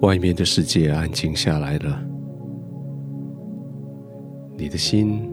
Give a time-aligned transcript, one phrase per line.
[0.00, 2.02] 外面的世界安静下来了，
[4.56, 5.30] 你的心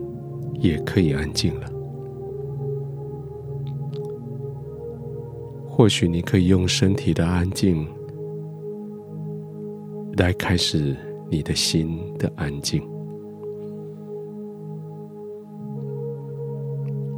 [0.60, 1.72] 也可以安静了。
[5.70, 7.88] 或许你可以用身体的安静
[10.18, 10.98] 来开始
[11.30, 12.82] 你的心的安静。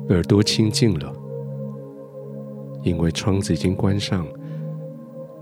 [0.09, 1.11] 耳朵清静了，
[2.83, 4.27] 因为窗子已经关上，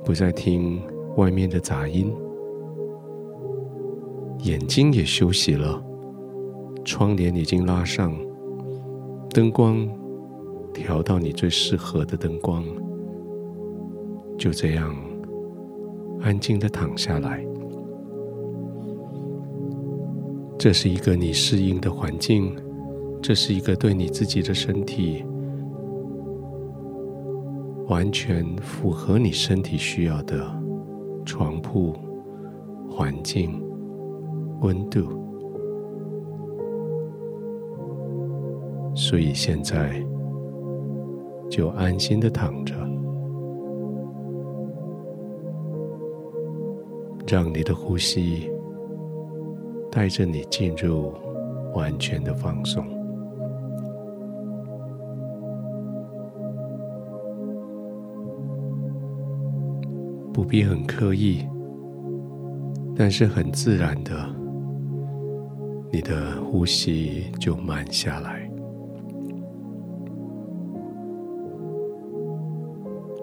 [0.05, 0.80] 不再听
[1.17, 2.12] 外面的杂音。
[4.44, 5.84] 眼睛也休息了，
[6.85, 8.16] 窗帘已经拉上，
[9.31, 9.88] 灯光
[10.73, 12.63] 调到你最适合的灯光。
[14.38, 14.95] 就这样
[16.21, 17.43] 安静的躺下来，
[20.57, 22.55] 这是一个你适应的环境，
[23.20, 25.26] 这是一个对你自己的身体
[27.88, 30.48] 完全符合你身体需要的
[31.27, 31.93] 床铺、
[32.89, 33.61] 环境、
[34.61, 35.01] 温度，
[38.95, 40.01] 所以现在
[41.49, 42.73] 就安心的躺着。
[47.27, 48.49] 让你的呼吸
[49.91, 51.11] 带着你进入
[51.73, 52.87] 完全的放松，
[60.48, 61.45] 必很刻意，
[62.95, 64.13] 但是很自然的，
[65.91, 68.50] 你的呼吸就慢下来，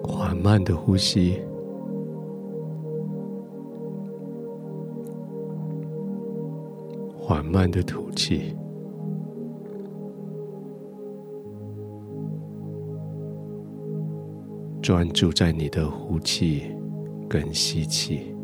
[0.03, 1.41] 缓慢的呼吸。
[7.17, 8.55] 缓慢的吐气，
[14.79, 16.65] 专注在你的呼气
[17.27, 18.35] 跟吸气，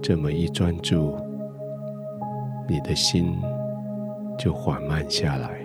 [0.00, 1.14] 这么一专注，
[2.68, 3.34] 你的心
[4.38, 5.60] 就缓慢下来。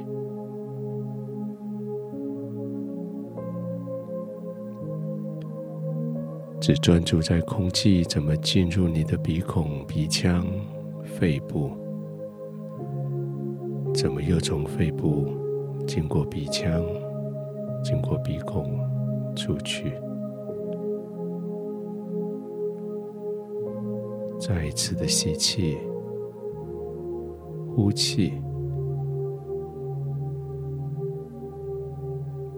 [6.60, 10.46] 只专注在空气怎么进入你的鼻孔、鼻腔、
[11.04, 11.72] 肺部，
[13.94, 15.28] 怎么又从肺部
[15.86, 16.84] 经过鼻腔、
[17.88, 18.78] 经过鼻孔
[19.34, 19.94] 出去。
[24.38, 25.78] 再一次的吸气、
[27.74, 28.34] 呼气，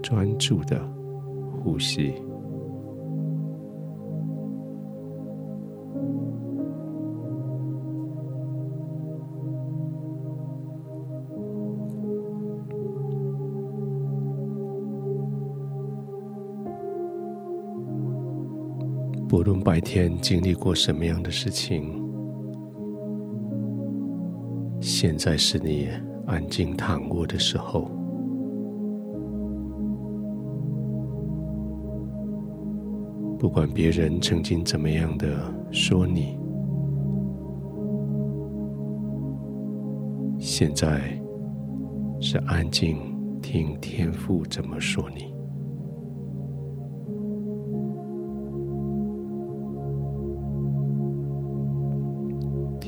[0.01, 0.81] 专注的
[1.63, 2.15] 呼吸。
[19.29, 22.03] 不论白天经历过什么样的事情，
[24.81, 25.87] 现在是你
[26.25, 27.91] 安静躺卧的时候。
[33.37, 35.27] 不管别人曾经怎么样的
[35.71, 36.35] 说你，
[40.39, 41.01] 现在
[42.19, 42.97] 是安静
[43.43, 45.38] 听天父怎么说你。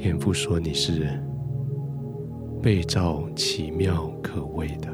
[0.02, 1.08] 天父说：“你是
[2.60, 4.92] 被造奇妙可畏的，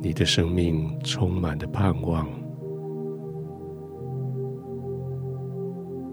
[0.00, 2.28] 你的生命充满了盼望，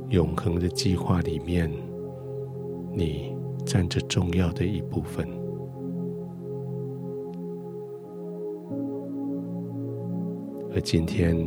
[0.09, 1.71] 永恒的计划里面，
[2.91, 5.29] 你占着重要的一部分。
[10.73, 11.38] 而今天。”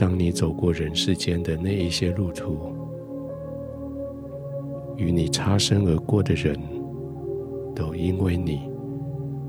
[0.00, 2.72] 当你走过人世间的那一些路途，
[4.96, 6.58] 与你擦身而过的人，
[7.76, 8.62] 都因为你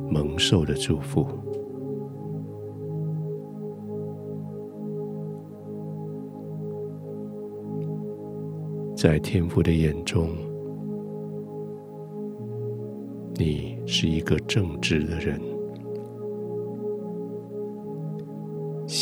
[0.10, 1.26] 蒙受了祝福。
[8.94, 10.32] 在天父的眼中，
[13.36, 15.51] 你是一个正直的人。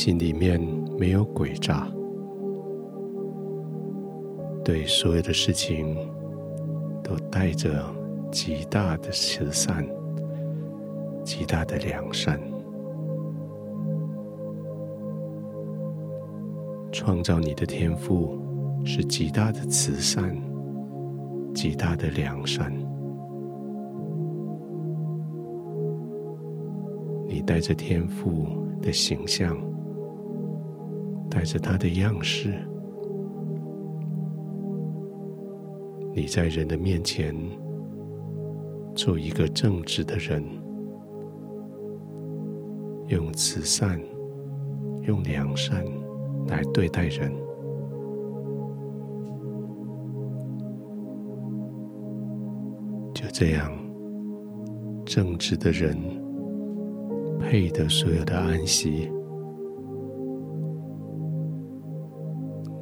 [0.01, 0.57] 心里面
[0.97, 1.85] 没有诡诈，
[4.63, 5.93] 对所有的事情
[7.03, 7.83] 都带着
[8.31, 9.85] 极大的慈善、
[11.21, 12.39] 极大的良善。
[16.93, 18.39] 创造你的天赋
[18.85, 20.33] 是极大的慈善、
[21.53, 22.71] 极大的良善。
[27.27, 28.47] 你带着天赋
[28.81, 29.57] 的形象，
[31.29, 32.53] 带着他的样式，
[36.15, 37.35] 你在人的面前
[38.95, 40.43] 做一个正直的人，
[43.07, 44.01] 用慈善、
[45.03, 45.85] 用良善
[46.47, 47.31] 来对待人。
[53.13, 53.71] 就这样，
[55.05, 55.95] 正直的人
[57.39, 59.11] 配得所有的安息。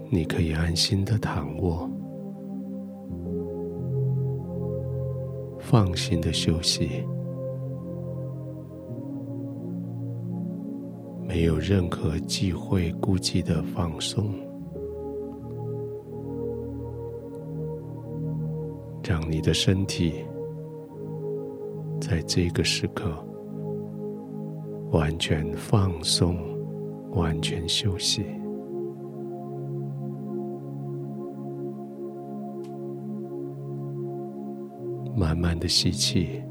[0.10, 1.90] 你可以安心的躺卧，
[5.60, 7.06] 放心的休息，
[11.28, 14.34] 没有任何忌讳、顾忌的放松，
[19.04, 20.26] 让你的身体
[22.00, 23.12] 在这个时刻
[24.92, 26.38] 完全放松，
[27.12, 28.24] 完全休息。
[35.20, 36.44] 慢慢的吸气，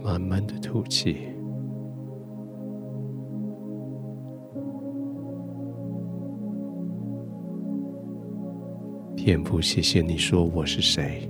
[0.00, 1.16] 慢慢的吐气。
[9.16, 11.28] 天父，谢谢你说我是谁？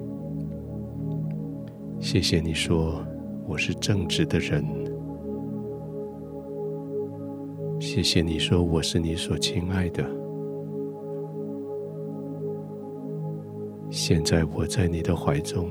[1.99, 3.02] 谢谢你说
[3.49, 4.62] 我是正直的人。
[7.81, 10.22] 谢谢你说我是你所亲爱的。
[13.93, 15.69] 现在我在你的怀中，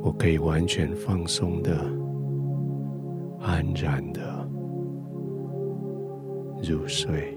[0.00, 1.76] 我可以完全放松的、
[3.40, 4.48] 安然的
[6.62, 7.36] 入睡。